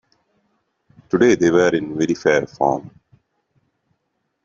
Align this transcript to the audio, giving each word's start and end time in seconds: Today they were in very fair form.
Today 1.11 1.35
they 1.35 1.51
were 1.51 1.75
in 1.75 1.95
very 1.95 2.15
fair 2.15 2.47
form. 2.47 2.89